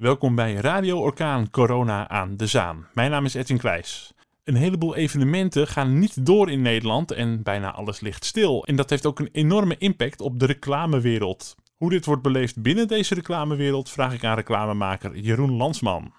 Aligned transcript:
Welkom 0.00 0.34
bij 0.34 0.54
Radio 0.54 1.00
Orkaan 1.00 1.50
Corona 1.50 2.08
aan 2.08 2.36
de 2.36 2.46
Zaan. 2.46 2.86
Mijn 2.94 3.10
naam 3.10 3.24
is 3.24 3.34
Edwin 3.34 3.58
Kwijs. 3.58 4.14
Een 4.44 4.54
heleboel 4.54 4.96
evenementen 4.96 5.66
gaan 5.66 5.98
niet 5.98 6.26
door 6.26 6.50
in 6.50 6.62
Nederland 6.62 7.10
en 7.10 7.42
bijna 7.42 7.72
alles 7.72 8.00
ligt 8.00 8.24
stil. 8.24 8.64
En 8.64 8.76
dat 8.76 8.90
heeft 8.90 9.06
ook 9.06 9.18
een 9.18 9.28
enorme 9.32 9.76
impact 9.78 10.20
op 10.20 10.38
de 10.38 10.46
reclamewereld. 10.46 11.54
Hoe 11.76 11.90
dit 11.90 12.04
wordt 12.04 12.22
beleefd 12.22 12.62
binnen 12.62 12.88
deze 12.88 13.14
reclamewereld 13.14 13.90
vraag 13.90 14.14
ik 14.14 14.24
aan 14.24 14.34
reclamemaker 14.34 15.16
Jeroen 15.16 15.56
Lansman. 15.56 16.12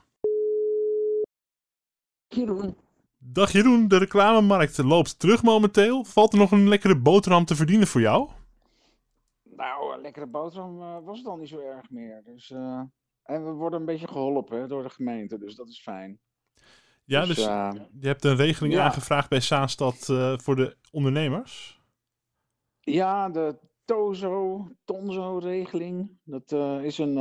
Jeroen. 2.28 2.78
Dag 3.18 3.52
Jeroen, 3.52 3.88
de 3.88 3.98
reclamemarkt 3.98 4.78
loopt 4.78 5.20
terug 5.20 5.44
momenteel. 5.44 6.04
Valt 6.04 6.34
er 6.34 6.40
nog 6.40 6.52
een 6.52 6.68
lekkere 6.68 6.98
boterham 6.98 7.46
te 7.46 7.56
verdienen 7.56 7.88
voor 7.88 8.02
jou? 8.02 8.30
Nou, 9.44 9.94
een 9.94 10.02
lekkere 10.02 10.28
boterham 10.28 10.82
uh, 10.82 10.98
was 11.04 11.18
het 11.18 11.28
al 11.28 11.38
niet 11.38 11.50
zo 11.50 11.60
erg 11.60 11.90
meer. 11.90 12.22
Dus, 12.26 12.50
uh, 12.50 12.82
en 13.24 13.46
we 13.46 13.52
worden 13.52 13.80
een 13.80 13.86
beetje 13.86 14.08
geholpen 14.08 14.70
door 14.70 14.84
de 14.84 14.90
gemeente, 14.90 15.38
dus 15.38 15.56
dat 15.56 15.68
is 15.68 15.82
fijn. 15.82 16.20
Ja, 17.06 17.26
dus, 17.26 17.36
dus 17.36 17.46
uh, 17.46 17.72
je 18.00 18.08
hebt 18.08 18.26
een 18.26 18.36
regeling 18.36 18.74
ja. 18.74 18.84
aangevraagd 18.84 19.30
bij 19.30 19.40
Zaanstad 19.40 20.06
voor 20.36 20.56
de 20.56 20.78
ondernemers? 20.92 21.82
Ja, 22.80 23.30
de 23.30 23.58
TOZO, 23.86 24.68
TONZO-regeling. 24.84 26.10
Dat 26.24 26.52
is 26.84 26.98
een, 26.98 27.14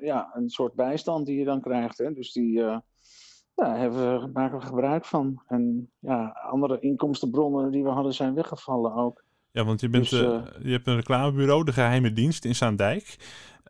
ja, 0.00 0.30
een 0.34 0.50
soort 0.50 0.74
bijstand 0.74 1.26
die 1.26 1.38
je 1.38 1.44
dan 1.44 1.60
krijgt. 1.60 1.98
Hè. 1.98 2.12
Dus 2.12 2.32
die 2.32 2.52
ja, 2.52 3.76
hebben 3.76 4.20
we, 4.20 4.30
maken 4.32 4.58
we 4.58 4.66
gebruik 4.66 5.04
van. 5.04 5.42
En 5.46 5.90
ja, 5.98 6.28
andere 6.50 6.80
inkomstenbronnen 6.80 7.70
die 7.70 7.82
we 7.82 7.90
hadden 7.90 8.14
zijn 8.14 8.34
weggevallen 8.34 8.94
ook. 8.94 9.24
Ja, 9.52 9.64
want 9.64 9.80
je, 9.80 9.88
bent, 9.88 10.10
dus, 10.10 10.20
je 10.62 10.70
hebt 10.70 10.86
een 10.86 10.96
reclamebureau, 10.96 11.64
de 11.64 11.72
geheime 11.72 12.12
dienst 12.12 12.44
in 12.44 12.54
Zaandijk. 12.54 13.16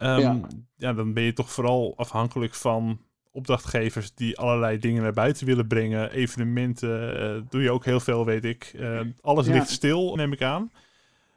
Um, 0.03 0.19
ja. 0.19 0.41
ja, 0.77 0.93
dan 0.93 1.13
ben 1.13 1.23
je 1.23 1.33
toch 1.33 1.53
vooral 1.53 1.97
afhankelijk 1.97 2.55
van 2.55 3.01
opdrachtgevers 3.33 4.15
die 4.15 4.39
allerlei 4.39 4.79
dingen 4.79 5.03
naar 5.03 5.13
buiten 5.13 5.47
willen 5.47 5.67
brengen. 5.67 6.11
Evenementen 6.11 7.23
uh, 7.23 7.43
doe 7.49 7.63
je 7.63 7.71
ook 7.71 7.85
heel 7.85 8.01
veel, 8.01 8.25
weet 8.25 8.45
ik. 8.45 8.73
Uh, 8.77 9.01
alles 9.21 9.47
ja. 9.47 9.53
ligt 9.53 9.69
stil, 9.69 10.15
neem 10.15 10.33
ik 10.33 10.43
aan. 10.43 10.73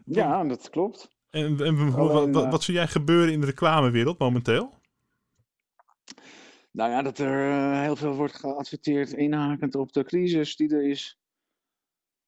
Ja, 0.06 0.44
dat 0.44 0.70
klopt. 0.70 1.10
En, 1.30 1.60
en 1.60 1.94
Alleen, 1.94 2.32
wat, 2.32 2.52
wat 2.52 2.64
zie 2.64 2.74
jij 2.74 2.88
gebeuren 2.88 3.34
in 3.34 3.40
de 3.40 3.46
reclamewereld 3.46 4.18
momenteel? 4.18 4.74
Nou 6.72 6.92
ja, 6.92 7.02
dat 7.02 7.20
er 7.20 7.74
heel 7.82 7.96
veel 7.96 8.14
wordt 8.14 8.36
geadverteerd 8.36 9.12
inhakend 9.12 9.76
op 9.76 9.94
de 9.94 10.04
crisis 10.04 10.56
die 10.56 10.76
er 10.76 10.90
is. 10.90 11.18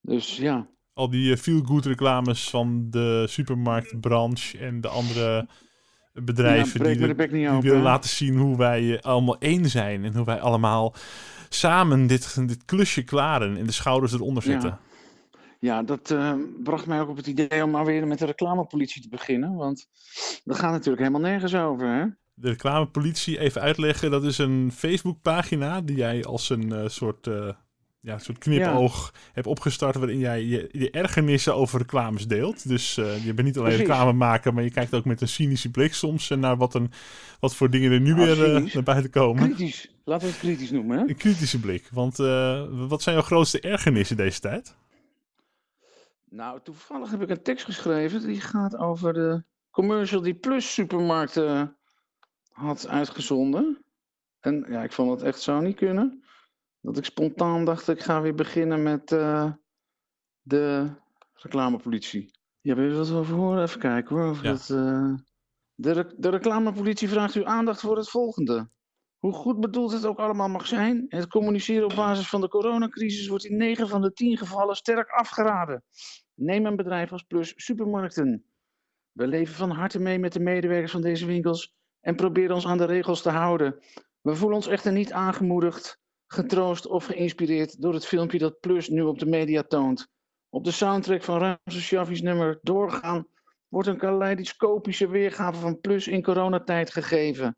Dus 0.00 0.36
ja. 0.36 0.68
Al 0.92 1.10
die 1.10 1.36
feel-good 1.36 1.84
reclames 1.84 2.50
van 2.50 2.90
de 2.90 3.24
supermarktbranche 3.28 4.58
en 4.58 4.80
de 4.80 4.88
andere 4.88 5.48
bedrijven 6.22 6.80
ja, 6.80 7.06
die, 7.06 7.14
de, 7.14 7.28
die 7.28 7.48
open, 7.48 7.62
willen 7.62 7.82
laten 7.82 8.10
zien 8.10 8.36
hoe 8.36 8.56
wij 8.56 8.82
uh, 8.82 8.98
allemaal 8.98 9.38
één 9.38 9.70
zijn. 9.70 10.04
En 10.04 10.14
hoe 10.16 10.24
wij 10.24 10.40
allemaal 10.40 10.94
samen 11.48 12.06
dit, 12.06 12.48
dit 12.48 12.64
klusje 12.64 13.02
klaren 13.02 13.56
en 13.56 13.66
de 13.66 13.72
schouders 13.72 14.12
eronder 14.12 14.42
zetten. 14.42 14.68
Ja. 14.68 14.84
Ja, 15.58 15.82
dat 15.82 16.10
uh, 16.10 16.32
bracht 16.62 16.86
mij 16.86 17.00
ook 17.00 17.08
op 17.08 17.16
het 17.16 17.26
idee 17.26 17.64
om 17.64 17.70
maar 17.70 17.84
weer 17.84 18.06
met 18.06 18.18
de 18.18 18.26
reclamepolitie 18.26 19.02
te 19.02 19.08
beginnen. 19.08 19.54
Want 19.54 19.88
dat 20.44 20.58
gaat 20.58 20.70
natuurlijk 20.70 20.98
helemaal 20.98 21.30
nergens 21.30 21.54
over, 21.54 21.88
hè? 21.88 22.04
de 22.38 22.48
reclamepolitie 22.48 23.38
even 23.38 23.60
uitleggen. 23.60 24.10
Dat 24.10 24.24
is 24.24 24.38
een 24.38 24.72
Facebookpagina 24.72 25.80
die 25.80 25.96
jij 25.96 26.24
als 26.24 26.50
een 26.50 26.68
uh, 26.72 26.88
soort, 26.88 27.26
uh, 27.26 27.48
ja, 28.06 28.18
soort 28.18 28.38
knipoog 28.38 29.10
ja. 29.12 29.20
hebt 29.32 29.46
opgestart. 29.46 29.96
Waarin 29.96 30.18
jij 30.18 30.44
je, 30.44 30.68
je, 30.72 30.90
ergernissen 30.90 31.54
over 31.54 31.78
reclames 31.78 32.26
deelt. 32.26 32.68
Dus 32.68 32.96
uh, 32.96 33.24
je 33.24 33.34
bent 33.34 33.46
niet 33.46 33.56
alleen 33.56 33.68
Precies. 33.68 33.88
reclame 33.88 34.12
maken, 34.12 34.54
maar 34.54 34.62
je 34.62 34.70
kijkt 34.70 34.94
ook 34.94 35.04
met 35.04 35.20
een 35.20 35.28
cynische 35.28 35.70
blik 35.70 35.94
soms 35.94 36.28
naar 36.28 36.56
wat, 36.56 36.74
een, 36.74 36.90
wat 37.40 37.54
voor 37.54 37.70
dingen 37.70 37.92
er 37.92 38.00
nu 38.00 38.12
ah, 38.12 38.18
weer 38.18 38.70
naar 38.74 38.82
buiten 38.82 39.10
komen. 39.10 39.42
Kritisch, 39.42 39.90
laten 40.04 40.26
we 40.26 40.32
het 40.32 40.42
kritisch 40.42 40.70
noemen. 40.70 40.98
Hè? 40.98 41.08
Een 41.08 41.16
kritische 41.16 41.60
blik. 41.60 41.88
Want 41.92 42.16
wat 42.88 43.02
zijn 43.02 43.14
jouw 43.14 43.24
grootste 43.24 43.60
ergernissen 43.60 44.16
deze 44.16 44.40
tijd? 44.40 44.76
Nou, 46.30 46.60
toevallig 46.62 47.10
heb 47.10 47.22
ik 47.22 47.28
een 47.28 47.42
tekst 47.42 47.64
geschreven 47.64 48.26
die 48.26 48.40
gaat 48.40 48.76
over 48.76 49.12
de 49.12 49.42
commercial 49.70 50.20
die 50.20 50.34
Plus 50.34 50.74
supermarkten 50.74 51.76
had 52.50 52.88
uitgezonden. 52.88 53.84
En 54.40 54.66
ja, 54.68 54.82
ik 54.82 54.92
vond 54.92 55.10
het 55.10 55.22
echt 55.22 55.40
zo 55.40 55.60
niet 55.60 55.76
kunnen. 55.76 56.24
Dat 56.86 56.96
ik 56.96 57.04
spontaan 57.04 57.64
dacht, 57.64 57.88
ik 57.88 58.02
ga 58.02 58.20
weer 58.20 58.34
beginnen 58.34 58.82
met 58.82 59.10
uh, 59.10 59.52
de 60.40 60.90
reclamepolitie. 61.32 62.30
Ja, 62.60 62.74
wil 62.74 62.84
je 62.84 62.96
wat 62.96 63.10
over 63.10 63.34
horen? 63.34 63.62
Even 63.62 63.80
kijken 63.80 64.16
hoor. 64.16 64.30
Of 64.30 64.42
ja. 64.42 64.50
dat, 64.50 64.68
uh... 64.68 65.14
de, 65.74 65.92
re 65.92 66.14
de 66.16 66.28
reclamepolitie 66.28 67.08
vraagt 67.08 67.34
uw 67.34 67.44
aandacht 67.46 67.80
voor 67.80 67.96
het 67.96 68.08
volgende. 68.08 68.70
Hoe 69.18 69.32
goed 69.32 69.60
bedoeld 69.60 69.92
het 69.92 70.06
ook 70.06 70.18
allemaal 70.18 70.48
mag 70.48 70.66
zijn, 70.66 71.04
het 71.08 71.26
communiceren 71.26 71.84
op 71.84 71.94
basis 71.94 72.28
van 72.28 72.40
de 72.40 72.48
coronacrisis 72.48 73.28
wordt 73.28 73.44
in 73.44 73.56
9 73.56 73.88
van 73.88 74.02
de 74.02 74.12
10 74.12 74.36
gevallen 74.36 74.76
sterk 74.76 75.08
afgeraden. 75.08 75.84
Neem 76.34 76.66
een 76.66 76.76
bedrijf 76.76 77.12
als 77.12 77.22
Plus 77.22 77.52
Supermarkten. 77.56 78.44
We 79.12 79.26
leven 79.26 79.54
van 79.54 79.70
harte 79.70 79.98
mee 79.98 80.18
met 80.18 80.32
de 80.32 80.40
medewerkers 80.40 80.92
van 80.92 81.02
deze 81.02 81.26
winkels 81.26 81.74
en 82.00 82.16
proberen 82.16 82.54
ons 82.54 82.66
aan 82.66 82.78
de 82.78 82.84
regels 82.84 83.22
te 83.22 83.30
houden. 83.30 83.78
We 84.20 84.34
voelen 84.34 84.56
ons 84.56 84.66
echter 84.66 84.92
niet 84.92 85.12
aangemoedigd, 85.12 86.04
getroost 86.26 86.86
of 86.86 87.04
geïnspireerd 87.04 87.82
door 87.82 87.94
het 87.94 88.06
filmpje 88.06 88.38
dat 88.38 88.60
Plus 88.60 88.88
nu 88.88 89.02
op 89.02 89.18
de 89.18 89.26
media 89.26 89.62
toont. 89.62 90.08
Op 90.48 90.64
de 90.64 90.70
soundtrack 90.70 91.22
van 91.22 91.38
Ramses 91.38 91.84
Shaffi's 91.84 92.22
nummer 92.22 92.58
Doorgaan 92.62 93.26
wordt 93.68 93.88
een 93.88 93.98
kaleidoscopische 93.98 95.08
weergave 95.08 95.60
van 95.60 95.80
Plus 95.80 96.08
in 96.08 96.22
coronatijd 96.22 96.92
gegeven. 96.92 97.56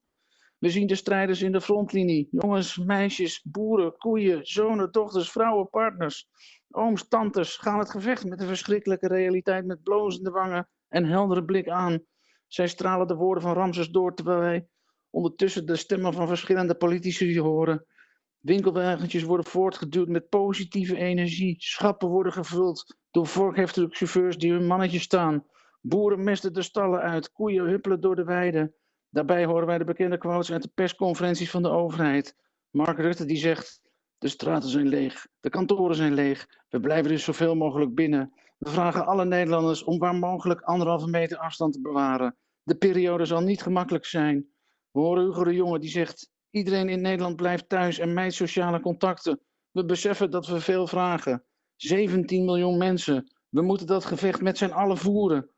We 0.59 0.71
zien 0.71 0.87
de 0.87 0.95
strijders 0.95 1.43
in 1.43 1.53
de 1.53 1.61
frontlinie. 1.61 2.29
Jongens, 2.31 2.77
meisjes, 2.77 3.43
boeren, 3.45 3.97
koeien, 3.97 4.47
zonen, 4.47 4.93
dochters, 4.93 5.31
vrouwen, 5.31 5.71
partners. 5.71 6.29
Ooms, 6.71 7.09
tantes 7.09 7.57
gaan 7.57 7.79
het 7.79 7.91
gevecht 7.91 8.25
met 8.25 8.39
de 8.39 8.47
verschrikkelijke 8.47 9.07
realiteit 9.07 9.67
met 9.67 9.83
blozende 9.83 10.31
wangen 10.31 10.69
en 10.89 11.05
heldere 11.05 11.45
blik 11.45 11.69
aan. 11.69 12.01
Zij 12.47 12.69
stralen 12.69 13.07
de 13.07 13.15
woorden 13.15 13.43
van 13.43 13.53
Ramses 13.53 13.89
door, 13.89 14.15
terwijl 14.15 14.39
wij 14.39 14.69
ondertussen 15.11 15.67
de 15.67 15.77
stemmen 15.77 16.13
van 16.13 16.29
verschillende 16.29 16.75
politici 16.75 17.41
horen. 17.41 17.87
Winkelwagentjes 18.41 19.23
worden 19.23 19.47
voortgeduwd 19.47 20.09
met 20.09 20.29
positieve 20.29 20.97
energie. 20.97 21.55
Schappen 21.59 22.09
worden 22.09 22.33
gevuld 22.33 22.97
door 23.11 23.27
vorkheftige 23.27 23.89
chauffeurs 23.91 24.39
die 24.39 24.53
hun 24.53 24.67
mannetje 24.67 24.99
staan. 24.99 25.45
Boeren 25.81 26.25
mesten 26.25 26.53
de 26.53 26.63
stallen 26.63 27.01
uit, 27.01 27.33
koeien 27.33 27.65
huppelen 27.65 28.01
door 28.01 28.17
de 28.17 28.25
weiden. 28.25 28.75
Daarbij 29.11 29.45
horen 29.45 29.67
wij 29.67 29.79
de 29.79 29.85
bekende 29.85 30.19
quotes 30.19 30.53
uit 30.53 30.63
de 30.63 30.71
persconferenties 30.75 31.51
van 31.51 31.63
de 31.63 31.69
overheid. 31.69 32.37
Mark 32.71 32.99
Rutte 32.99 33.25
die 33.25 33.37
zegt, 33.37 33.81
de 34.19 34.29
straten 34.29 34.69
zijn 34.69 34.89
leeg, 34.89 35.27
de 35.41 35.51
kantoren 35.51 35.97
zijn 35.97 36.15
leeg. 36.15 36.47
We 36.69 36.81
blijven 36.81 37.11
dus 37.11 37.25
zoveel 37.25 37.55
mogelijk 37.55 37.95
binnen. 37.95 38.33
We 38.59 38.71
vragen 38.71 39.07
alle 39.07 39.25
Nederlanders 39.25 39.85
om 39.85 39.99
waar 39.99 40.15
mogelijk 40.15 40.61
anderhalve 40.61 41.09
meter 41.09 41.39
afstand 41.39 41.73
te 41.73 41.81
bewaren. 41.81 42.37
De 42.63 42.77
periode 42.77 43.25
zal 43.25 43.41
niet 43.41 43.63
gemakkelijk 43.63 44.05
zijn. 44.05 44.47
We 44.91 45.01
horen 45.01 45.25
Hugo 45.25 45.45
de 45.45 45.55
Jonge 45.55 45.79
die 45.79 45.91
zegt: 45.91 46.31
iedereen 46.51 46.89
in 46.89 47.01
Nederland 47.01 47.37
blijft 47.37 47.69
thuis 47.69 47.99
en 47.99 48.15
mijt 48.15 48.35
sociale 48.35 48.81
contacten. 48.81 49.41
We 49.71 49.85
beseffen 49.85 50.31
dat 50.31 50.47
we 50.47 50.61
veel 50.61 50.87
vragen. 50.87 51.45
17 51.77 52.45
miljoen 52.45 52.79
mensen. 52.79 53.33
We 53.49 53.63
moeten 53.63 53.87
dat 53.87 54.05
gevecht 54.05 54.41
met 54.41 54.59
z'n 54.59 54.71
allen 54.71 54.99
voeren. 54.99 55.51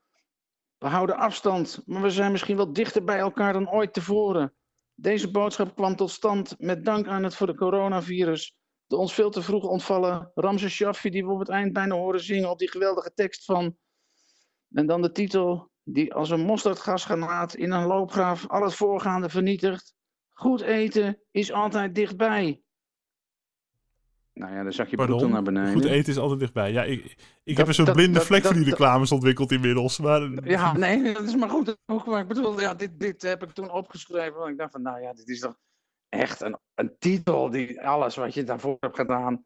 We 0.79 0.87
houden 0.87 1.17
afstand, 1.17 1.83
maar 1.87 2.03
we 2.03 2.11
zijn 2.11 2.33
misschien 2.33 2.57
wel 2.57 2.73
dichter 2.73 3.05
bij 3.05 3.19
elkaar 3.19 3.53
dan 3.53 3.71
ooit 3.71 3.93
tevoren. 3.93 4.55
Deze 4.95 5.31
boodschap 5.31 5.75
kwam 5.75 5.97
tot 5.97 6.11
stand 6.11 6.55
met 6.59 6.85
dank 6.85 7.07
aan 7.07 7.25
het 7.25 7.35
voor 7.35 7.47
de 7.47 7.55
coronavirus 7.55 8.59
de 8.91 8.97
ons 8.97 9.15
veel 9.15 9.31
te 9.31 9.43
vroeg 9.43 9.65
ontvallen 9.65 10.31
Ramses 10.35 10.73
Shaffi, 10.73 11.11
die 11.11 11.25
we 11.25 11.33
op 11.33 11.39
het 11.39 11.49
eind 11.49 11.73
bijna 11.73 11.95
horen 11.95 12.21
zingen 12.21 12.51
op 12.51 12.59
die 12.59 12.71
geweldige 12.71 13.13
tekst 13.15 13.45
van. 13.45 13.77
En 14.71 14.87
dan 14.87 15.03
de 15.03 15.13
titel, 15.13 15.71
die 15.83 16.15
als 16.15 16.31
een 16.31 16.41
mosterdgasgranaat 16.41 17.55
in 17.55 17.73
een 17.73 17.87
loopgraaf 17.87 18.49
al 18.49 18.63
het 18.63 18.75
voorgaande 18.75 19.29
vernietigt. 19.29 19.95
Goed 20.41 20.61
eten 20.61 21.19
is 21.31 21.53
altijd 21.53 21.95
dichtbij. 21.95 22.63
Nou 24.33 24.55
ja, 24.55 24.63
dan 24.63 24.73
zag 24.73 24.91
je 24.91 24.97
Pardon? 24.97 25.31
naar 25.31 25.43
beneden. 25.43 25.73
Goed 25.73 25.85
eten 25.85 26.13
is 26.13 26.19
altijd 26.19 26.41
dichtbij. 26.41 26.73
Ja, 26.73 26.85
ik, 26.85 27.05
ik 27.05 27.17
dat, 27.45 27.57
heb 27.57 27.67
een 27.67 27.75
soort 27.75 27.93
blinde 27.93 28.19
dat, 28.19 28.27
vlek 28.27 28.43
dat, 28.43 28.53
voor 28.53 28.61
die 28.61 28.71
reclames 28.71 29.13
ontwikkeld 29.13 29.53
inmiddels. 29.53 29.99
Maar... 29.99 30.49
Ja, 30.49 30.73
nee, 30.77 31.13
dat 31.13 31.23
is 31.23 31.37
maar 31.37 31.49
goed. 31.49 31.77
Maar 32.07 32.21
ik 32.21 32.29
bedoel, 32.29 32.61
ja, 32.61 32.75
dit, 32.75 33.01
dit 33.01 33.23
heb 33.23 33.43
ik 33.43 33.51
toen 33.51 33.71
opgeschreven. 33.71 34.39
Want 34.39 34.51
ik 34.51 34.59
dacht 34.59 34.73
van, 34.73 34.83
nou 34.83 35.01
ja, 35.01 35.13
dit 35.13 35.29
is 35.29 35.41
toch 35.41 35.57
echt 36.09 36.41
een, 36.41 36.59
een 36.75 36.97
titel 36.99 37.51
die 37.51 37.83
alles 37.83 38.17
wat 38.17 38.35
je 38.35 38.45
daarvoor 38.45 38.77
hebt 38.81 38.97
gedaan 38.97 39.45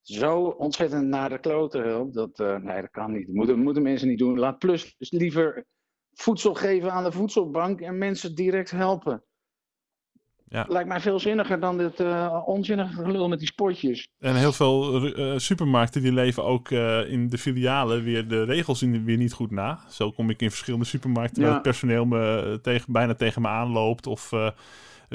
zo 0.00 0.42
ontzettend 0.42 1.06
naar 1.06 1.28
de 1.28 1.38
kloten 1.38 1.82
helpt. 1.82 2.14
Dat, 2.14 2.38
uh, 2.38 2.56
nee, 2.56 2.80
dat 2.80 2.90
kan 2.90 3.12
niet. 3.12 3.26
Dat 3.26 3.34
moeten, 3.34 3.58
moeten 3.58 3.82
mensen 3.82 4.08
niet 4.08 4.18
doen. 4.18 4.38
Laat 4.38 4.58
Plus 4.58 4.94
dus 4.98 5.10
liever 5.10 5.64
voedsel 6.12 6.54
geven 6.54 6.92
aan 6.92 7.04
de 7.04 7.12
voedselbank 7.12 7.80
en 7.80 7.98
mensen 7.98 8.34
direct 8.34 8.70
helpen. 8.70 9.24
Ja. 10.50 10.66
Lijkt 10.68 10.88
mij 10.88 11.00
veel 11.00 11.20
zinniger 11.20 11.60
dan 11.60 11.78
dit 11.78 12.00
uh, 12.00 12.42
onzinnige 12.44 13.02
gelul 13.02 13.28
met 13.28 13.38
die 13.38 13.48
spotjes. 13.48 14.08
En 14.18 14.34
heel 14.34 14.52
veel 14.52 15.06
uh, 15.18 15.38
supermarkten 15.38 16.02
die 16.02 16.12
leven 16.12 16.44
ook 16.44 16.70
uh, 16.70 17.10
in 17.10 17.28
de 17.28 17.38
filialen 17.38 18.02
weer 18.02 18.28
de 18.28 18.42
regels 18.42 18.82
in, 18.82 19.04
weer 19.04 19.16
niet 19.16 19.32
goed 19.32 19.50
na. 19.50 19.78
Zo 19.88 20.10
kom 20.10 20.30
ik 20.30 20.42
in 20.42 20.50
verschillende 20.50 20.86
supermarkten 20.86 21.42
ja. 21.42 21.46
waar 21.46 21.54
het 21.54 21.62
personeel 21.62 22.04
me 22.04 22.58
tegen, 22.62 22.92
bijna 22.92 23.14
tegen 23.14 23.42
me 23.42 23.48
aanloopt 23.48 24.06
of 24.06 24.28
de, 24.28 24.52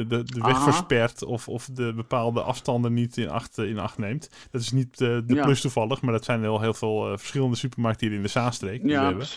de 0.08 0.42
weg 0.42 0.64
verspert 0.64 1.24
of, 1.24 1.48
of 1.48 1.70
de 1.74 1.94
bepaalde 1.94 2.42
afstanden 2.42 2.94
niet 2.94 3.18
in 3.18 3.30
acht, 3.30 3.58
in 3.58 3.80
acht 3.80 3.98
neemt. 3.98 4.30
Dat 4.52 4.62
is 4.62 4.72
niet 4.72 4.98
de 4.98 5.40
plus 5.42 5.62
toevallig, 5.62 6.02
maar 6.02 6.14
dat 6.14 6.26
zijn 6.26 6.42
wel 6.42 6.62
heel 6.62 6.74
veel 6.74 7.18
verschillende 7.18 7.56
supermarkten 7.56 8.08
hier 8.08 8.16
in 8.16 8.22
de 8.22 8.30
Zaanstreek. 8.30 8.82
Ja, 8.84 9.06
hebben. 9.06 9.28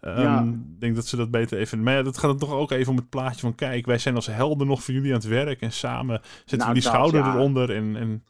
Precies. 0.00 0.24
Ehm, 0.24 0.48
ik 0.48 0.80
denk 0.80 0.94
dat 0.94 1.06
ze 1.06 1.16
dat 1.16 1.30
beter 1.30 1.58
even. 1.58 1.82
Maar 1.82 1.94
ja, 1.94 2.02
dat 2.02 2.18
gaat 2.18 2.30
het 2.30 2.40
toch 2.40 2.52
ook 2.52 2.70
even 2.70 2.90
om 2.90 2.96
het 2.96 3.08
plaatje 3.08 3.40
van: 3.40 3.54
kijk, 3.54 3.86
wij 3.86 3.98
zijn 3.98 4.14
als 4.14 4.26
helden 4.26 4.66
nog 4.66 4.82
voor 4.82 4.94
jullie 4.94 5.10
aan 5.10 5.18
het 5.18 5.28
werk. 5.28 5.60
En 5.60 5.72
samen 5.72 6.20
zetten 6.22 6.58
nou, 6.58 6.68
we 6.68 6.74
die 6.74 6.82
schouder 6.82 7.26
eronder. 7.26 7.74
En, 7.74 7.96
en 7.96 8.24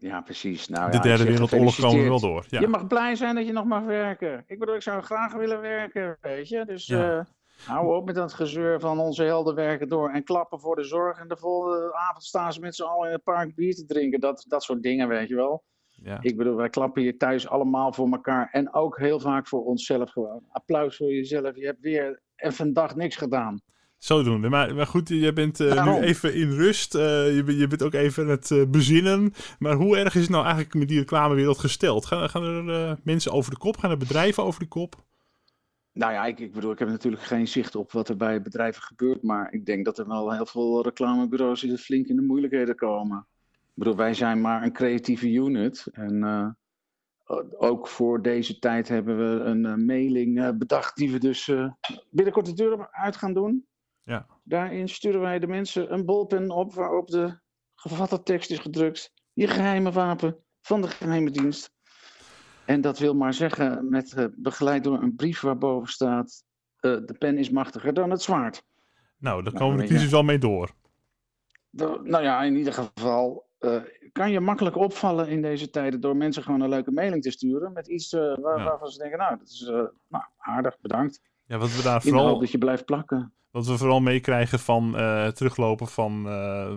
ja, 0.00 0.20
precies. 0.20 0.68
Nou, 0.68 0.90
de 0.90 1.00
derde 1.00 1.24
wereldoorlog 1.24 1.80
komen 1.80 2.02
we 2.02 2.08
wel 2.08 2.20
door. 2.20 2.44
Ja. 2.48 2.60
Je 2.60 2.68
mag 2.68 2.86
blij 2.86 3.14
zijn 3.14 3.34
dat 3.34 3.46
je 3.46 3.52
nog 3.52 3.64
mag 3.64 3.84
werken. 3.84 4.44
Ik 4.46 4.58
bedoel, 4.58 4.74
ik 4.74 4.82
zou 4.82 5.02
graag 5.02 5.32
willen 5.32 5.60
werken, 5.60 6.18
weet 6.20 6.48
je. 6.48 6.64
Dus 6.64 6.88
uh, 6.88 7.20
hou 7.64 7.96
op 7.96 8.04
met 8.04 8.14
dat 8.14 8.32
gezeur 8.32 8.80
van 8.80 8.98
onze 8.98 9.22
helden 9.22 9.54
werken 9.54 9.88
door. 9.88 10.10
En 10.10 10.24
klappen 10.24 10.60
voor 10.60 10.76
de 10.76 10.84
zorg. 10.84 11.18
En 11.18 11.28
de 11.28 11.36
volgende 11.36 11.94
avond 11.94 12.24
staan 12.24 12.52
ze 12.52 12.60
met 12.60 12.74
z'n 12.74 12.82
allen 12.82 13.06
in 13.06 13.12
het 13.12 13.22
park 13.22 13.54
bier 13.54 13.74
te 13.74 13.84
drinken. 13.84 14.20
Dat, 14.20 14.44
dat 14.48 14.62
soort 14.62 14.82
dingen, 14.82 15.08
weet 15.08 15.28
je 15.28 15.34
wel. 15.34 15.64
Ja. 16.08 16.18
Ik 16.20 16.36
bedoel, 16.36 16.56
wij 16.56 16.70
klappen 16.70 17.02
hier 17.02 17.16
thuis 17.16 17.48
allemaal 17.48 17.92
voor 17.92 18.10
elkaar. 18.10 18.48
En 18.52 18.74
ook 18.74 18.98
heel 18.98 19.20
vaak 19.20 19.48
voor 19.48 19.64
onszelf 19.64 20.10
gewoon. 20.10 20.42
Applaus 20.48 20.96
voor 20.96 21.12
jezelf. 21.12 21.56
Je 21.56 21.66
hebt 21.66 21.80
weer 21.80 22.22
even 22.36 22.66
een 22.66 22.72
dag 22.72 22.96
niks 22.96 23.16
gedaan. 23.16 23.60
Zodoende. 23.98 24.48
Maar, 24.48 24.74
maar 24.74 24.86
goed, 24.86 25.08
je 25.08 25.32
bent 25.32 25.60
uh, 25.60 25.84
nu 25.84 26.00
even 26.00 26.34
in 26.34 26.50
rust. 26.50 26.94
Uh, 26.94 27.00
je, 27.36 27.56
je 27.56 27.66
bent 27.66 27.82
ook 27.82 27.92
even 27.92 28.22
aan 28.22 28.30
het 28.30 28.50
uh, 28.50 28.66
bezinnen. 28.66 29.32
Maar 29.58 29.74
hoe 29.74 29.96
erg 29.96 30.14
is 30.14 30.20
het 30.20 30.30
nou 30.30 30.44
eigenlijk 30.44 30.74
met 30.74 30.88
die 30.88 30.98
reclamewereld 30.98 31.58
gesteld? 31.58 32.06
Gaan, 32.06 32.30
gaan 32.30 32.44
er 32.44 32.98
mensen 33.02 33.32
over 33.32 33.50
de 33.50 33.58
kop? 33.58 33.76
Gaan 33.76 33.90
er 33.90 33.96
bedrijven 33.96 34.42
over 34.42 34.60
de 34.60 34.68
kop? 34.68 34.94
Nou 35.92 36.12
ja, 36.12 36.26
ik, 36.26 36.38
ik, 36.40 36.52
bedoel, 36.52 36.72
ik 36.72 36.78
heb 36.78 36.88
natuurlijk 36.88 37.22
geen 37.22 37.48
zicht 37.48 37.74
op 37.74 37.92
wat 37.92 38.08
er 38.08 38.16
bij 38.16 38.42
bedrijven 38.42 38.82
gebeurt. 38.82 39.22
Maar 39.22 39.52
ik 39.52 39.66
denk 39.66 39.84
dat 39.84 39.98
er 39.98 40.08
wel 40.08 40.32
heel 40.32 40.46
veel 40.46 40.82
reclamebureaus 40.82 41.60
die 41.60 41.78
flink 41.78 42.06
in 42.06 42.16
de 42.16 42.22
moeilijkheden 42.22 42.76
komen. 42.76 43.26
Bedoel, 43.78 43.96
wij 43.96 44.14
zijn 44.14 44.40
maar 44.40 44.62
een 44.62 44.72
creatieve 44.72 45.30
unit. 45.30 45.86
En 45.92 46.56
ook 47.58 47.88
voor 47.88 48.22
deze 48.22 48.58
tijd 48.58 48.88
hebben 48.88 49.16
we 49.18 49.44
een 49.44 49.84
mailing 49.84 50.58
bedacht 50.58 50.96
die 50.96 51.10
we 51.10 51.18
dus 51.18 51.52
binnenkort 52.10 52.46
de 52.46 52.52
deur 52.52 52.88
uit 52.90 53.16
gaan 53.16 53.32
doen. 53.34 53.66
Ja. 54.02 54.26
Daarin 54.42 54.88
sturen 54.88 55.20
wij 55.20 55.38
de 55.38 55.46
mensen 55.46 55.92
een 55.92 56.04
bolpen 56.04 56.50
op 56.50 56.74
waarop 56.74 57.08
de 57.08 57.40
gevatte 57.74 58.22
tekst 58.22 58.50
is 58.50 58.58
gedrukt. 58.58 59.12
Je 59.32 59.46
geheime 59.46 59.92
wapen 59.92 60.36
van 60.60 60.80
de 60.80 60.88
geheime 60.88 61.30
dienst. 61.30 61.70
En 62.64 62.80
dat 62.80 62.98
wil 62.98 63.14
maar 63.14 63.34
zeggen, 63.34 63.88
met, 63.88 64.14
uh, 64.16 64.24
begeleid 64.36 64.84
door 64.84 65.02
een 65.02 65.14
brief 65.14 65.40
waarboven 65.40 65.88
staat: 65.88 66.44
uh, 66.80 66.96
de 67.06 67.16
pen 67.18 67.38
is 67.38 67.50
machtiger 67.50 67.94
dan 67.94 68.10
het 68.10 68.22
zwaard. 68.22 68.62
Nou, 69.16 69.42
daar 69.42 69.52
komen 69.52 69.76
nou, 69.76 69.82
de 69.82 69.88
kiezers 69.88 70.12
wel 70.12 70.22
mee 70.22 70.38
door. 70.38 70.74
nou 72.02 72.22
ja, 72.22 72.42
in 72.42 72.56
ieder 72.56 72.72
geval 72.72 73.47
uh, 73.60 73.76
kan 74.12 74.30
je 74.30 74.40
makkelijk 74.40 74.76
opvallen 74.76 75.28
in 75.28 75.42
deze 75.42 75.70
tijden 75.70 76.00
door 76.00 76.16
mensen 76.16 76.42
gewoon 76.42 76.60
een 76.60 76.68
leuke 76.68 76.90
mailing 76.90 77.22
te 77.22 77.30
sturen 77.30 77.72
met 77.72 77.88
iets 77.88 78.12
waar, 78.12 78.64
waarvan 78.64 78.88
ze 78.88 78.98
denken: 78.98 79.18
nou, 79.18 79.38
dat 79.38 79.48
is 79.48 79.70
nou, 80.08 80.24
aardig, 80.38 80.80
bedankt. 80.80 81.20
Ja, 81.46 81.58
wat 81.58 81.76
we 81.76 81.82
daar 81.82 82.02
vooral... 82.02 82.38
dat 82.38 82.50
je 82.50 82.58
blijft 82.58 82.84
plakken. 82.84 83.32
Wat 83.50 83.66
we 83.66 83.78
vooral 83.78 84.00
meekrijgen 84.00 84.58
van 84.58 84.92
teruglopen 85.34 85.86
van, 85.86 86.22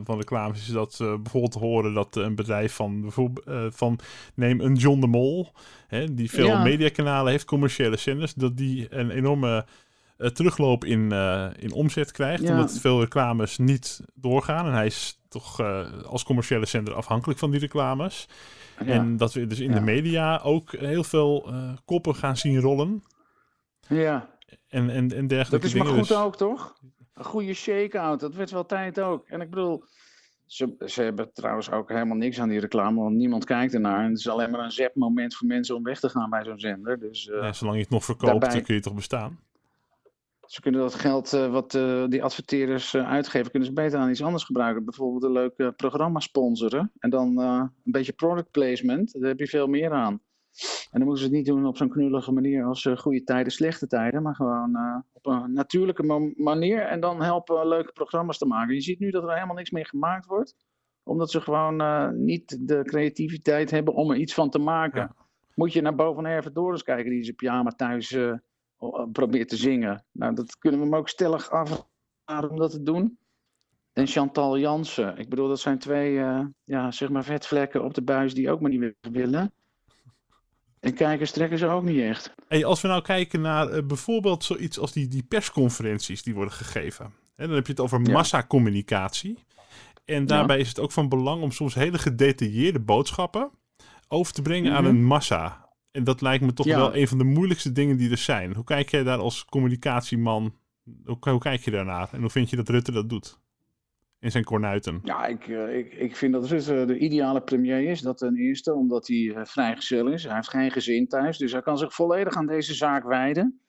van 0.03 0.17
reclames 0.17 0.59
is 0.59 0.73
dat 0.73 0.99
uh, 1.01 1.15
bijvoorbeeld 1.15 1.53
horen 1.53 1.93
dat 1.93 2.15
een 2.15 2.35
bedrijf 2.35 2.73
van, 2.73 3.01
bijvoorbeeld, 3.01 3.75
van 3.75 3.99
neem 4.35 4.59
een 4.59 4.75
John 4.75 4.99
de 4.99 5.07
Mol, 5.07 5.51
hè, 5.87 6.13
die 6.13 6.29
veel 6.29 6.59
mediakanalen 6.59 7.31
heeft, 7.31 7.45
commerciële 7.45 7.97
zenders, 7.97 8.33
dat 8.33 8.57
die 8.57 8.87
een 8.89 9.09
enorme 9.09 9.65
terugloop 10.33 10.85
in, 10.85 11.11
in 11.59 11.71
omzet 11.71 12.11
krijgt, 12.11 12.49
omdat 12.49 12.79
veel 12.79 12.99
reclames 12.99 13.57
niet 13.57 14.01
doorgaan. 14.13 14.65
En 14.65 14.73
hij 14.73 14.85
is 14.85 15.20
toch 15.31 15.59
als 16.05 16.23
commerciële 16.23 16.65
zender 16.65 16.93
afhankelijk 16.93 17.39
van 17.39 17.51
die 17.51 17.59
reclames. 17.59 18.27
En 18.75 19.17
dat 19.17 19.33
we 19.33 19.47
dus 19.47 19.59
in 19.59 19.71
de 19.71 19.81
media 19.81 20.39
ook 20.43 20.71
heel 20.71 21.03
veel 21.03 21.53
koppen 21.85 22.15
gaan 22.15 22.37
zien 22.37 22.59
rollen. 22.59 23.03
Ja 23.87 24.29
en, 24.71 24.89
en, 24.89 25.15
en 25.15 25.27
dergelijke 25.27 25.67
Dat 25.67 25.75
is 25.75 25.83
maar 25.83 25.93
goed 25.97 26.07
dus- 26.07 26.17
ook, 26.17 26.35
toch? 26.35 26.75
Een 27.13 27.23
goede 27.23 27.53
shake-out, 27.53 28.19
dat 28.19 28.35
werd 28.35 28.51
wel 28.51 28.65
tijd 28.65 28.99
ook. 28.99 29.27
En 29.27 29.41
ik 29.41 29.49
bedoel, 29.49 29.83
ze, 30.45 30.75
ze 30.85 31.01
hebben 31.01 31.33
trouwens 31.33 31.71
ook 31.71 31.89
helemaal 31.89 32.17
niks 32.17 32.39
aan 32.39 32.49
die 32.49 32.59
reclame, 32.59 33.01
want 33.01 33.15
niemand 33.15 33.45
kijkt 33.45 33.73
ernaar. 33.73 34.03
En 34.03 34.09
het 34.09 34.19
is 34.19 34.29
alleen 34.29 34.51
maar 34.51 34.63
een 34.63 34.71
zep-moment 34.71 35.35
voor 35.35 35.47
mensen 35.47 35.75
om 35.75 35.83
weg 35.83 35.99
te 35.99 36.09
gaan 36.09 36.29
bij 36.29 36.43
zo'n 36.43 36.59
zender. 36.59 36.99
Dus, 36.99 37.27
uh, 37.27 37.41
ja, 37.41 37.53
zolang 37.53 37.75
je 37.75 37.81
het 37.81 37.91
nog 37.91 38.05
verkoopt, 38.05 38.51
dan 38.51 38.61
kun 38.61 38.75
je 38.75 38.81
toch 38.81 38.95
bestaan. 38.95 39.39
Ze 40.51 40.61
kunnen 40.61 40.81
dat 40.81 40.93
geld 40.93 41.33
uh, 41.33 41.51
wat 41.51 41.73
uh, 41.73 42.07
die 42.07 42.23
adverteerders 42.23 42.95
uitgeven, 42.95 43.51
kunnen 43.51 43.67
ze 43.69 43.73
beter 43.73 43.99
aan 43.99 44.09
iets 44.09 44.23
anders 44.23 44.43
gebruiken. 44.43 44.85
Bijvoorbeeld 44.85 45.23
een 45.23 45.31
leuk 45.31 45.75
programma 45.75 46.19
sponsoren. 46.19 46.91
En 46.99 47.09
dan 47.09 47.37
een 47.37 47.71
beetje 47.83 48.13
product 48.13 48.51
placement. 48.51 49.13
Daar 49.13 49.29
heb 49.29 49.39
je 49.39 49.47
veel 49.47 49.67
meer 49.67 49.91
aan. 49.91 50.21
En 50.91 50.99
dan 50.99 51.03
moeten 51.03 51.17
ze 51.17 51.23
het 51.23 51.33
niet 51.33 51.45
doen 51.45 51.65
op 51.65 51.77
zo'n 51.77 51.89
knullige 51.89 52.31
manier 52.31 52.65
als 52.65 52.89
goede 52.95 53.23
tijden, 53.23 53.51
slechte 53.51 53.87
tijden, 53.87 54.21
maar 54.21 54.35
gewoon 54.35 55.03
op 55.11 55.25
een 55.25 55.53
natuurlijke 55.53 56.33
manier 56.35 56.81
en 56.81 56.99
dan 56.99 57.21
helpen 57.21 57.67
leuke 57.67 57.91
programma's 57.91 58.37
te 58.37 58.45
maken. 58.45 58.73
Je 58.73 58.81
ziet 58.81 58.99
nu 58.99 59.09
dat 59.09 59.23
er 59.23 59.33
helemaal 59.33 59.55
niks 59.55 59.71
meer 59.71 59.85
gemaakt 59.85 60.25
wordt, 60.25 60.55
omdat 61.03 61.31
ze 61.31 61.41
gewoon 61.41 61.75
niet 62.25 62.67
de 62.67 62.83
creativiteit 62.83 63.71
hebben 63.71 63.93
om 63.93 64.11
er 64.11 64.17
iets 64.17 64.33
van 64.33 64.49
te 64.49 64.59
maken. 64.59 65.01
Ja. 65.01 65.15
Moet 65.55 65.73
je 65.73 65.81
naar 65.81 65.95
boven 65.95 66.25
Herve 66.25 66.51
Dorens 66.51 66.83
kijken, 66.83 67.11
die 67.11 67.23
zijn 67.23 67.35
pyjama 67.35 67.69
thuis 67.69 68.17
probeert 69.11 69.49
te 69.49 69.57
zingen. 69.57 70.05
Nou, 70.11 70.35
dat 70.35 70.57
kunnen 70.57 70.79
we 70.79 70.85
hem 70.85 70.95
ook 70.95 71.09
stellig 71.09 71.51
afraden 71.51 72.49
om 72.49 72.57
dat 72.57 72.71
te 72.71 72.83
doen. 72.83 73.17
En 73.93 74.07
Chantal 74.07 74.57
Jansen. 74.57 75.17
Ik 75.17 75.29
bedoel, 75.29 75.47
dat 75.47 75.59
zijn 75.59 75.79
twee 75.79 76.13
ja, 76.63 76.91
zeg 76.91 77.09
maar 77.09 77.23
vetvlekken 77.23 77.83
op 77.83 77.93
de 77.93 78.01
buis 78.01 78.33
die 78.33 78.51
ook 78.51 78.61
maar 78.61 78.71
niet 78.71 78.93
willen. 79.01 79.53
En 80.81 80.93
kijkers 80.93 81.31
trekken 81.31 81.57
ze 81.57 81.67
ook 81.67 81.83
niet 81.83 82.01
echt. 82.01 82.33
Hey, 82.47 82.65
als 82.65 82.81
we 82.81 82.87
nou 82.87 83.01
kijken 83.01 83.41
naar 83.41 83.77
uh, 83.77 83.83
bijvoorbeeld 83.83 84.43
zoiets 84.43 84.79
als 84.79 84.91
die, 84.91 85.07
die 85.07 85.23
persconferenties 85.23 86.23
die 86.23 86.33
worden 86.33 86.53
gegeven. 86.53 87.13
Hè, 87.35 87.45
dan 87.45 87.55
heb 87.55 87.65
je 87.65 87.71
het 87.71 87.81
over 87.81 88.01
ja. 88.03 88.11
massacommunicatie. 88.11 89.37
En 90.05 90.25
daarbij 90.25 90.59
is 90.59 90.67
het 90.67 90.79
ook 90.79 90.91
van 90.91 91.09
belang 91.09 91.41
om 91.41 91.51
soms 91.51 91.73
hele 91.73 91.97
gedetailleerde 91.97 92.79
boodschappen 92.79 93.51
over 94.07 94.33
te 94.33 94.41
brengen 94.41 94.73
aan 94.73 94.83
mhm. 94.83 94.95
een 94.95 95.03
massa. 95.03 95.60
En 95.91 96.03
dat 96.03 96.21
lijkt 96.21 96.43
me 96.43 96.53
toch 96.53 96.65
wel 96.65 96.95
een 96.95 97.07
van 97.07 97.17
de 97.17 97.23
moeilijkste 97.23 97.71
dingen 97.71 97.97
die 97.97 98.11
er 98.11 98.17
zijn. 98.17 98.55
Hoe 98.55 98.63
kijk 98.63 98.89
jij 98.89 99.03
daar 99.03 99.19
als 99.19 99.45
communicatieman, 99.45 100.55
hoe, 101.05 101.17
hoe 101.19 101.39
kijk 101.39 101.61
je 101.61 101.71
daarnaar? 101.71 102.09
En 102.11 102.19
hoe 102.19 102.29
vind 102.29 102.49
je 102.49 102.55
dat 102.55 102.69
Rutte 102.69 102.91
dat 102.91 103.09
doet? 103.09 103.39
in 104.21 104.31
zijn 104.31 104.43
kornuiten. 104.43 104.99
Ja, 105.03 105.25
ik, 105.25 105.47
eh, 105.47 105.77
ik, 105.77 105.93
ik 105.93 106.15
vind 106.15 106.33
dat 106.33 106.47
Rutte 106.47 106.85
de 106.85 106.97
ideale 106.97 107.41
premier 107.41 107.89
is. 107.89 108.01
Dat 108.01 108.17
ten 108.17 108.35
eerste, 108.35 108.73
omdat 108.73 109.07
hij 109.07 109.17
uh, 109.17 109.45
vrijgezel 109.45 110.07
is. 110.07 110.23
Hij 110.23 110.35
heeft 110.35 110.49
geen 110.49 110.71
gezin 110.71 111.07
thuis, 111.07 111.37
dus 111.37 111.51
hij 111.51 111.61
kan 111.61 111.77
zich 111.77 111.93
volledig 111.93 112.35
aan 112.35 112.47
deze 112.47 112.73
zaak 112.73 113.03
wijden. 113.03 113.61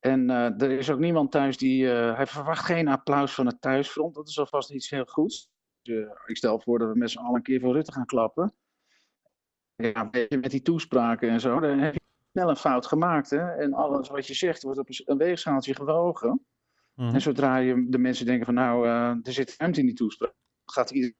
En 0.00 0.30
uh, 0.30 0.62
er 0.62 0.70
is 0.70 0.90
ook 0.90 0.98
niemand 0.98 1.30
thuis 1.30 1.56
die. 1.56 1.86
hij 1.86 2.26
verwacht 2.26 2.64
geen 2.64 2.88
applaus 2.88 3.34
van 3.34 3.46
het 3.46 3.60
thuisfront. 3.60 4.14
Dat 4.14 4.28
is 4.28 4.38
alvast 4.38 4.70
iets 4.70 4.90
heel 4.90 5.04
goeds. 5.04 5.50
Dus, 5.82 6.06
ik 6.26 6.36
stel 6.36 6.60
voor 6.60 6.78
dat 6.78 6.88
we 6.88 6.98
met 6.98 7.10
z'n 7.10 7.18
allen 7.18 7.34
een 7.34 7.42
keer 7.42 7.60
voor 7.60 7.74
Rutte 7.74 7.92
gaan 7.92 8.06
klappen. 8.06 8.54
Ja, 9.76 10.10
met 10.28 10.50
die 10.50 10.62
toespraken 10.62 11.30
en 11.30 11.40
zo, 11.40 11.60
dan 11.60 11.78
heb 11.78 11.94
je 11.94 12.00
snel 12.32 12.48
een 12.48 12.56
fout 12.56 12.86
gemaakt. 12.86 13.30
Hè? 13.30 13.50
En 13.50 13.72
alles 13.72 14.08
wat 14.08 14.26
je 14.26 14.34
zegt 14.34 14.62
wordt 14.62 14.78
op 14.78 14.88
een 15.04 15.18
weegschaaltje 15.18 15.74
gewogen. 15.74 16.44
Mhm. 16.94 17.14
En 17.14 17.20
zodra 17.20 17.56
je 17.56 17.86
de 17.88 17.98
mensen 17.98 18.26
denken 18.26 18.44
van 18.44 18.54
nou, 18.54 18.86
uh, 18.86 19.26
er 19.26 19.32
zit 19.32 19.54
ruimte 19.58 19.80
in 19.80 19.86
die 19.86 19.94
toespraak, 19.94 20.34
gaat 20.64 20.90
iedereen 20.90 21.16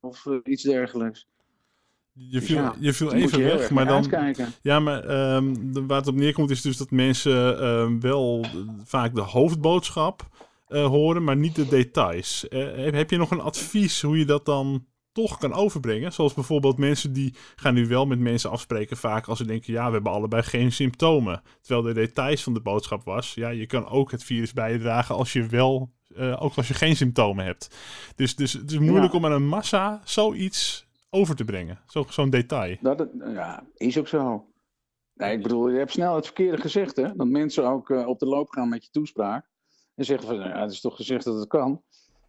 of 0.00 0.24
uh, 0.24 0.38
iets 0.42 0.62
dergelijks. 0.62 1.28
Je 2.12 2.30
dus 2.30 2.44
viel, 2.44 2.56
ja, 2.56 2.74
je 2.78 2.92
viel 2.92 3.12
even 3.12 3.38
je 3.38 3.44
weg, 3.44 3.70
maar 3.70 3.86
dan. 3.86 4.12
Ja, 4.62 4.80
maar 4.80 5.34
um, 5.34 5.86
waar 5.86 5.98
het 5.98 6.06
op 6.06 6.14
neerkomt 6.14 6.50
is 6.50 6.62
dus 6.62 6.76
dat 6.76 6.90
mensen 6.90 7.62
uh, 7.62 8.00
wel 8.00 8.44
vaak 8.84 9.14
de 9.14 9.20
hoofdboodschap 9.20 10.28
uh, 10.68 10.86
horen, 10.86 11.24
maar 11.24 11.36
niet 11.36 11.54
de 11.54 11.68
details. 11.68 12.46
heb 12.50 13.10
je 13.10 13.16
nog 13.16 13.30
een 13.30 13.40
advies 13.40 14.02
hoe 14.02 14.18
je 14.18 14.24
dat 14.24 14.44
dan 14.44 14.86
toch 15.14 15.38
kan 15.38 15.52
overbrengen. 15.52 16.12
Zoals 16.12 16.34
bijvoorbeeld 16.34 16.78
mensen 16.78 17.12
die 17.12 17.34
gaan 17.56 17.74
nu 17.74 17.86
wel 17.86 18.06
met 18.06 18.18
mensen 18.18 18.50
afspreken 18.50 18.96
vaak 18.96 19.26
als 19.26 19.38
ze 19.38 19.44
denken, 19.44 19.72
ja, 19.72 19.86
we 19.86 19.92
hebben 19.92 20.12
allebei 20.12 20.42
geen 20.42 20.72
symptomen. 20.72 21.42
Terwijl 21.60 21.86
de 21.86 22.00
details 22.00 22.42
van 22.42 22.54
de 22.54 22.60
boodschap 22.60 23.04
was, 23.04 23.34
ja, 23.34 23.48
je 23.48 23.66
kan 23.66 23.88
ook 23.88 24.10
het 24.10 24.24
virus 24.24 24.52
bijdragen 24.52 25.14
als 25.14 25.32
je 25.32 25.46
wel, 25.46 25.90
uh, 26.16 26.42
ook 26.42 26.54
als 26.54 26.68
je 26.68 26.74
geen 26.74 26.96
symptomen 26.96 27.44
hebt. 27.44 27.76
Dus, 28.14 28.36
dus 28.36 28.52
het 28.52 28.70
is 28.70 28.78
moeilijk 28.78 29.12
om 29.12 29.24
aan 29.24 29.32
een 29.32 29.48
massa 29.48 30.00
zoiets 30.04 30.86
over 31.10 31.36
te 31.36 31.44
brengen, 31.44 31.80
zo, 31.86 32.04
zo'n 32.08 32.30
detail. 32.30 32.76
Dat, 32.80 33.08
ja, 33.24 33.66
is 33.74 33.98
ook 33.98 34.08
zo. 34.08 34.46
Nee, 35.14 35.36
ik 35.36 35.42
bedoel, 35.42 35.70
je 35.70 35.78
hebt 35.78 35.92
snel 35.92 36.14
het 36.14 36.24
verkeerde 36.24 36.60
gezegd, 36.60 36.96
hè? 36.96 37.14
Dat 37.16 37.26
mensen 37.26 37.64
ook 37.64 37.88
uh, 37.88 38.06
op 38.06 38.18
de 38.18 38.26
loop 38.26 38.48
gaan 38.48 38.68
met 38.68 38.84
je 38.84 38.90
toespraak. 38.90 39.50
En 39.94 40.04
zeggen 40.04 40.26
van, 40.26 40.36
ja, 40.36 40.60
het 40.60 40.72
is 40.72 40.80
toch 40.80 40.96
gezegd 40.96 41.24
dat 41.24 41.38
het 41.38 41.48
kan. 41.48 41.82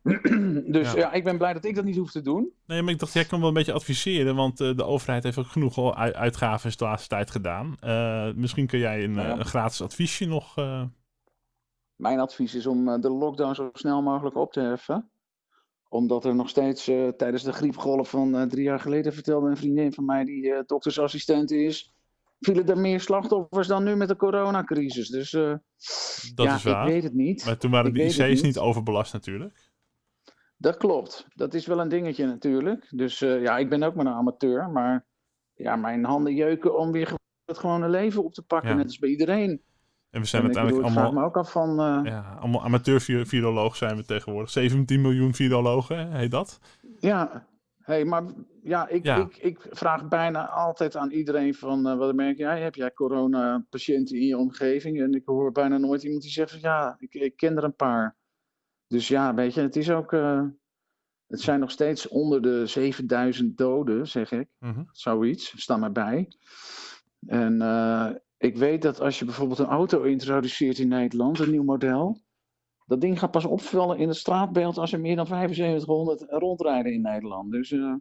dus 0.77 0.93
ja. 0.93 1.11
ik 1.11 1.23
ben 1.23 1.37
blij 1.37 1.53
dat 1.53 1.65
ik 1.65 1.75
dat 1.75 1.83
niet 1.83 1.97
hoef 1.97 2.11
te 2.11 2.21
doen. 2.21 2.53
Nee, 2.65 2.81
maar 2.81 2.93
ik 2.93 2.99
dacht, 2.99 3.13
jij 3.13 3.25
kan 3.25 3.39
wel 3.39 3.47
een 3.47 3.53
beetje 3.53 3.73
adviseren, 3.73 4.35
want 4.35 4.61
uh, 4.61 4.75
de 4.75 4.83
overheid 4.83 5.23
heeft 5.23 5.37
ook 5.37 5.47
genoeg 5.47 5.77
al 5.77 5.95
uitgaven 5.95 6.77
de 6.77 6.83
laatste 6.83 7.07
tijd 7.07 7.31
gedaan. 7.31 7.77
Uh, 7.83 8.33
misschien 8.33 8.67
kun 8.67 8.79
jij 8.79 9.03
een, 9.03 9.17
een 9.17 9.45
gratis 9.45 9.81
adviesje 9.81 10.25
nog. 10.25 10.57
Uh... 10.57 10.83
Mijn 11.95 12.19
advies 12.19 12.55
is 12.55 12.65
om 12.65 13.01
de 13.01 13.09
lockdown 13.09 13.53
zo 13.53 13.69
snel 13.73 14.01
mogelijk 14.01 14.35
op 14.35 14.51
te 14.53 14.59
heffen. 14.59 15.09
Omdat 15.89 16.25
er 16.25 16.35
nog 16.35 16.49
steeds 16.49 16.83
tijdens 17.17 17.43
de 17.43 17.53
griepgolf 17.53 18.09
van 18.09 18.47
drie 18.49 18.63
jaar 18.63 18.79
geleden 18.79 19.13
vertelde 19.13 19.49
een 19.49 19.57
vriendin 19.57 19.93
van 19.93 20.05
mij 20.05 20.25
die 20.25 20.63
doktersassistent 20.65 21.51
is. 21.51 21.93
Vielen 22.39 22.67
er 22.67 22.77
meer 22.77 22.99
slachtoffers 23.01 23.67
dan 23.67 23.83
nu 23.83 23.95
met 23.95 24.07
de 24.07 24.15
coronacrisis. 24.15 25.09
Dus 25.09 25.31
dat 25.31 26.45
ja, 26.45 26.55
is 26.55 26.63
waar. 26.63 26.87
ik 26.87 26.93
weet 26.93 27.03
het 27.03 27.13
niet. 27.13 27.45
Maar 27.45 27.57
toen 27.57 27.71
waren 27.71 27.95
Ik 27.95 28.15
de 28.15 28.29
IC's 28.29 28.41
niet. 28.41 28.57
overbelast 28.57 29.13
natuurlijk. 29.13 29.64
Dat 30.57 30.77
klopt. 30.77 31.25
Dat 31.29 31.53
is 31.53 31.65
wel 31.65 31.79
een 31.79 31.89
dingetje 31.89 32.25
natuurlijk. 32.25 32.87
Dus 32.89 33.21
eh, 33.21 33.41
ja, 33.41 33.57
ik 33.57 33.69
ben 33.69 33.83
ook 33.83 33.95
maar 33.95 34.05
een 34.05 34.13
amateur. 34.13 34.69
Maar 34.69 35.05
ja, 35.53 35.75
mijn 35.75 36.05
handen 36.05 36.33
jeuken 36.33 36.77
om 36.77 36.91
weer 36.91 37.13
het 37.45 37.57
gewone 37.57 37.89
leven 37.89 38.23
op 38.23 38.33
te 38.33 38.43
pakken. 38.43 38.69
Ja. 38.69 38.75
Net 38.75 38.85
als 38.85 38.99
bij 38.99 39.09
iedereen. 39.09 39.61
En 40.09 40.21
we 40.21 40.27
zijn 40.27 40.41
En 40.43 40.47
ik, 40.49 40.53
bedoel, 40.53 40.69
uiteindelijk 40.69 41.05
allemaal, 41.05 41.21
me 41.21 41.27
ook 41.27 41.37
af 41.37 41.51
van... 41.51 41.79
eh, 41.79 42.11
ja, 42.11 42.37
allemaal 42.39 42.63
amateur-viroloog 42.63 43.75
zijn 43.75 43.95
we 43.95 44.03
tegenwoordig. 44.03 44.49
17 44.49 45.01
miljoen 45.01 45.33
virologen, 45.33 46.11
heet 46.11 46.31
dat? 46.31 46.59
Ja, 46.99 47.47
hey, 47.79 48.05
maar 48.05 48.23
ja, 48.63 48.87
ik, 48.87 49.05
Ja. 49.05 49.15
Ik, 49.15 49.37
ik 49.37 49.65
vraag 49.69 50.07
bijna 50.07 50.49
altijd 50.49 50.95
aan 50.95 51.11
iedereen 51.11 51.53
van, 51.53 51.87
eh, 51.87 51.97
wat 51.97 52.15
merk 52.15 52.37
jij? 52.37 52.61
Heb 52.61 52.75
jij 52.75 52.93
corona-patiënten 52.93 54.15
in 54.15 54.25
je 54.25 54.37
omgeving? 54.37 55.01
En 55.01 55.13
ik 55.13 55.25
hoor 55.25 55.51
bijna 55.51 55.77
nooit 55.77 56.03
iemand 56.03 56.21
die 56.21 56.31
zegt 56.31 56.51
van, 56.51 56.59
ja, 56.59 56.95
ik, 56.99 57.13
ik 57.13 57.35
ken 57.35 57.57
er 57.57 57.63
een 57.63 57.75
paar. 57.75 58.15
Dus 58.87 59.07
ja, 59.07 59.33
weet 59.33 59.53
je, 59.53 59.61
het 59.61 59.75
is 59.75 59.89
ook, 59.91 60.13
eh, 60.13 60.43
het 61.27 61.41
zijn 61.41 61.59
nog 61.59 61.71
steeds 61.71 62.07
onder 62.07 62.41
de 62.41 62.67
7000 62.67 63.57
doden, 63.57 64.07
zeg 64.07 64.31
ik. 64.31 64.47
Mhm. 64.59 64.83
Zoiets, 64.91 65.61
sta 65.61 65.77
maar 65.77 65.91
bij. 65.91 66.27
En 67.27 67.61
eh, 67.61 68.09
ik 68.37 68.57
weet 68.57 68.81
dat 68.81 69.01
als 69.01 69.19
je 69.19 69.25
bijvoorbeeld 69.25 69.59
een 69.59 69.65
auto 69.65 70.01
introduceert 70.01 70.77
in 70.77 70.87
Nederland, 70.87 71.39
een 71.39 71.51
nieuw 71.51 71.63
model, 71.63 72.21
dat 72.85 73.01
ding 73.01 73.19
gaat 73.19 73.31
pas 73.31 73.45
opvallen 73.45 73.97
in 73.97 74.07
het 74.07 74.17
straatbeeld 74.17 74.77
als 74.77 74.93
er 74.93 74.99
meer 74.99 75.15
dan 75.15 75.27
7500 75.27 76.25
rondrijden 76.27 76.93
in 76.93 77.01
Nederland. 77.01 77.51
Dus 77.51 77.71
eh, 77.71 77.95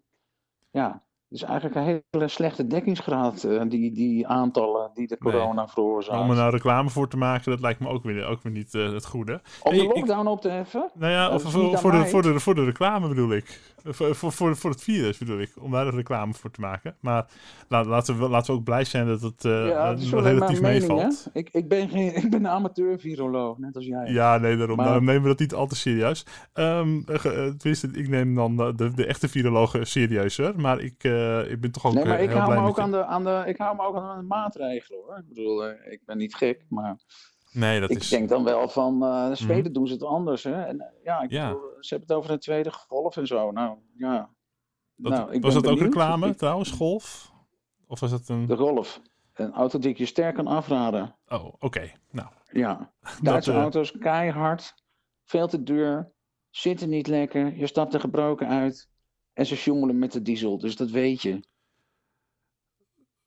ja, 0.70 1.03
het 1.28 1.42
is 1.42 1.42
eigenlijk 1.42 1.74
een 1.74 2.02
hele 2.10 2.28
slechte 2.28 2.66
dekkingsgraad, 2.66 3.44
eh, 3.44 3.62
die, 3.68 3.92
die 3.92 4.26
aantallen 4.26 4.90
die 4.94 5.06
de 5.06 5.18
corona 5.18 5.68
veroorzaakt. 5.68 6.20
om 6.20 6.30
er 6.30 6.36
nou 6.36 6.50
reclame 6.50 6.90
voor 6.90 7.08
te 7.08 7.16
maken, 7.16 7.50
dat 7.50 7.60
lijkt 7.60 7.80
me 7.80 7.88
ook 7.88 8.02
weer, 8.04 8.26
ook 8.26 8.42
weer 8.42 8.52
niet 8.52 8.74
eh, 8.74 8.92
het 8.92 9.06
goede. 9.06 9.32
Om 9.62 9.70
Hey, 9.72 9.80
de 9.80 9.84
ik- 9.88 9.94
lockdown 9.94 10.26
op 10.26 10.40
te 10.40 10.48
heffen? 10.48 10.90
Nou 10.94 11.12
ja, 11.12 11.30
of 11.34 11.42
voor, 11.42 11.50
voor, 11.78 11.90
de, 11.90 12.06
voor, 12.06 12.22
de, 12.22 12.40
voor 12.40 12.54
de 12.54 12.64
reclame 12.64 13.08
bedoel 13.08 13.32
ik. 13.32 13.60
Voor, 13.86 14.14
voor, 14.14 14.32
voor, 14.32 14.56
voor 14.56 14.70
het 14.70 14.82
virus 14.82 15.18
bedoel 15.18 15.40
ik. 15.40 15.52
Om 15.60 15.70
daar 15.70 15.84
de 15.84 15.90
reclame 15.96 16.34
voor 16.34 16.50
te 16.50 16.60
maken. 16.60 16.96
Maar 17.00 17.26
laat, 17.68 17.86
laten, 17.86 18.18
we, 18.18 18.28
laten 18.28 18.52
we 18.52 18.58
ook 18.58 18.64
blij 18.64 18.84
zijn 18.84 19.06
dat 19.06 19.20
het 19.20 19.44
eh, 19.44 19.68
ja, 19.68 19.94
relatief 20.10 20.56
een 20.56 20.62
meevalt. 20.62 21.26
Ik, 21.32 21.48
ik, 21.52 21.68
ben 21.68 21.88
geen, 21.88 22.14
ik 22.22 22.30
ben 22.30 22.40
een 22.44 22.48
amateur-viroloog, 22.50 23.58
net 23.58 23.76
als 23.76 23.86
jij. 23.86 24.06
Ja, 24.12 24.38
nee, 24.38 24.56
daarom, 24.56 24.76
Maar- 24.76 25.02
nemen 25.02 25.22
we 25.22 25.28
dat 25.28 25.38
niet 25.38 25.54
al 25.54 25.66
te 25.66 25.76
serieus. 25.76 26.26
Eh, 26.52 26.80
tenminste, 27.58 27.88
ik 27.92 28.08
neem 28.08 28.34
dan 28.34 28.60
eh, 28.60 28.68
de, 28.76 28.94
de 28.94 29.06
echte 29.06 29.28
virologen 29.28 29.86
serieuzer. 29.86 30.60
Maar 30.60 30.80
ik, 30.80 31.04
eh, 31.14 31.50
ik 31.50 31.60
ben 31.60 31.70
toch 31.72 31.86
ook 31.86 31.94
Nee, 31.94 32.04
maar 32.04 32.18
eh, 32.18 32.22
ik 32.24 32.30
hou, 32.30 32.54
me 32.60 32.68
ook 32.68 32.76
je. 32.76 32.82
aan 32.82 32.90
de, 32.90 33.04
aan 33.04 33.24
de, 33.24 33.42
ik 33.46 33.56
hou 33.58 33.76
me 33.76 33.82
ook 33.82 33.96
aan 33.96 34.18
de 34.18 34.26
maatregelen 34.26 35.00
hoor. 35.00 35.18
Ik 35.18 35.28
bedoel, 35.28 35.64
eh, 35.64 35.92
ik 35.92 36.02
ben 36.04 36.16
niet 36.18 36.34
gek, 36.34 36.64
maar 36.68 36.96
Nee, 37.52 37.80
dat 37.80 37.90
ik 37.90 37.96
is... 37.98 38.08
denk 38.08 38.28
dan 38.28 38.44
wel 38.44 38.68
van, 38.68 39.00
de 39.00 39.30
Zweden 39.34 39.72
doen 39.72 39.86
ze 39.86 39.92
het 39.92 40.02
anders. 40.02 40.42
Hè? 40.44 40.62
En, 40.62 40.92
ja, 41.02 41.20
ik 41.22 41.30
Ja. 41.30 41.46
bedoel, 41.48 41.70
ze 41.80 41.94
hebben 41.94 42.08
het 42.08 42.16
over 42.18 42.30
een 42.32 42.38
tweede 42.40 42.72
golf 42.72 43.16
en 43.16 43.26
zo. 43.26 43.50
Nou, 43.50 43.78
ja. 43.96 44.30
dat- 44.96 45.12
nou, 45.12 45.32
ik 45.32 45.42
was 45.42 45.54
dat 45.54 45.66
ook 45.66 45.78
reclame 45.78 46.26
Ik- 46.28 46.36
trouwens, 46.36 46.70
golf? 46.70 47.32
Of 47.86 48.00
was 48.00 48.10
dat 48.10 48.28
een... 48.28 48.46
de 48.46 48.56
golf. 48.56 49.00
Een 49.34 49.52
auto 49.52 49.78
die 49.78 49.90
ik 49.90 49.98
je 49.98 50.06
sterk 50.06 50.34
kan 50.34 50.46
afraden. 50.46 51.16
Oh, 51.28 51.54
oké. 51.58 51.90
Nou, 52.10 52.28
Ja, 52.52 52.92
Duitse 53.22 53.52
auto's, 53.52 53.98
keihard, 53.98 54.74
veel 55.24 55.46
te 55.48 55.62
duur, 55.62 56.12
zitten 56.50 56.88
niet 56.88 57.06
lekker, 57.06 57.56
je 57.56 57.66
stapt 57.66 57.94
er 57.94 58.00
gebroken 58.00 58.48
uit. 58.48 58.88
En 59.34 59.46
ze 59.46 59.56
sjoemelen 59.56 59.98
met 59.98 60.12
de 60.12 60.22
diesel, 60.22 60.58
dus 60.58 60.76
dat 60.76 60.90
weet 60.90 61.22
je. 61.22 61.40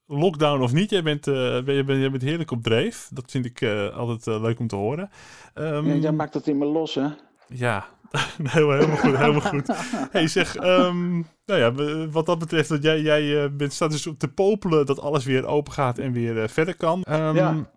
lockdown 0.10 0.62
of 0.62 0.74
niet, 0.74 0.90
jij 0.90 1.04
bent, 1.04 1.28
eh, 1.28 1.34
ben- 1.64 1.74
je 1.76 1.84
bent, 1.84 2.00
jij 2.00 2.12
bent 2.12 2.22
heerlijk 2.24 2.52
op 2.52 2.64
dreef. 2.64 3.10
Dat 3.14 3.32
vind 3.32 3.46
ik 3.46 3.62
eh, 3.62 3.98
altijd 3.98 4.28
eh, 4.28 4.42
leuk 4.42 4.60
om 4.60 4.68
te 4.68 4.76
horen. 4.76 5.10
Ehm, 5.54 5.88
Ja, 5.88 5.94
jij 5.96 6.12
maakt 6.12 6.34
dat 6.34 6.48
in 6.48 6.58
me 6.58 6.66
los, 6.66 6.96
hè? 6.96 7.08
Ja, 7.48 7.86
heel, 8.44 8.72
helemaal 8.72 8.98
goed, 8.98 9.18
helemaal 9.18 9.42
goed. 9.42 9.68
Hey 10.12 10.28
zeg, 10.28 10.56
ehm, 10.56 11.12
nou 11.46 11.60
ja, 11.60 11.72
wat 12.10 12.26
dat 12.26 12.40
betreft, 12.40 12.70
dat 12.70 12.84
jij, 12.84 13.02
jij 13.02 13.44
eh, 13.44 13.50
bent, 13.52 13.74
staat 13.74 13.92
dus 13.92 14.08
op 14.08 14.20
te 14.20 14.28
popelen 14.28 14.86
dat 14.86 15.00
alles 15.00 15.26
weer 15.26 15.46
open 15.46 15.74
gaat 15.74 15.98
en 15.98 16.12
weer 16.12 16.42
eh, 16.42 16.48
verder 16.48 16.76
kan. 16.76 17.02
Ehm, 17.04 17.36
Ja. 17.36 17.70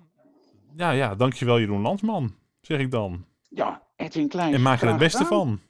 ja, 0.77 0.91
ja, 0.91 1.15
dankjewel 1.15 1.59
Jeroen 1.61 1.83
Landsman, 1.83 2.35
zeg 2.61 2.79
ik 2.81 2.91
dan. 2.91 3.25
Ja, 3.49 3.83
Edwin 3.97 4.29
Klein. 4.29 4.55
En 4.55 4.63
maak 4.63 4.81
er 4.83 4.89
het 4.89 4.99
beste 4.99 5.25
gedaan. 5.25 5.39
van. 5.47 5.61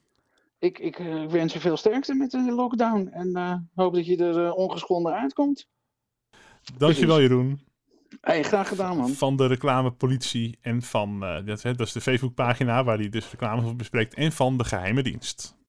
Ik, 0.61 0.79
ik 0.79 0.99
eh, 0.99 1.27
wens 1.27 1.53
je 1.53 1.61
veel 1.61 1.77
sterkte 1.77 2.15
met 2.15 2.31
de 2.31 2.53
lockdown. 2.53 3.09
En 3.13 3.35
eh, 3.35 3.55
hoop 3.75 3.95
dat 3.95 4.07
je 4.07 4.17
er 4.17 4.47
eh, 4.47 4.57
ongeschonden 4.57 5.13
uitkomt. 5.13 5.69
Dankjewel 6.77 7.17
Precies. 7.17 7.31
Jeroen. 7.31 7.61
Hey, 8.21 8.43
graag 8.43 8.69
gedaan, 8.69 8.97
man. 8.97 9.11
Van 9.11 9.37
de 9.37 9.47
reclamepolitie 9.47 10.59
en 10.61 10.83
van, 10.83 11.25
eh, 11.25 11.47
dat, 11.47 11.63
hè, 11.63 11.75
dat 11.75 11.87
is 11.87 11.93
de 11.93 12.01
Facebookpagina 12.01 12.85
waar 12.85 12.99
hij 12.99 13.09
dus 13.09 13.31
reclames 13.31 13.71
op 13.71 13.79
bespreekt. 13.79 14.15
En 14.15 14.33
van 14.33 14.57
de 14.57 14.65
geheime 14.65 15.03
dienst. 15.03 15.59